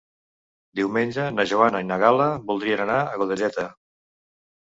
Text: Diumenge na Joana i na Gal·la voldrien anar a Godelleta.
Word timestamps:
Diumenge 0.77 1.25
na 1.35 1.45
Joana 1.51 1.81
i 1.83 1.87
na 1.89 1.99
Gal·la 2.05 2.31
voldrien 2.49 2.83
anar 2.87 2.97
a 3.03 3.21
Godelleta. 3.25 3.69